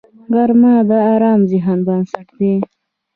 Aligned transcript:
غرمه 0.33 0.73
د 0.89 0.91
ارام 1.11 1.39
ذهن 1.51 1.79
بنسټ 1.87 2.27
دی 2.39 2.53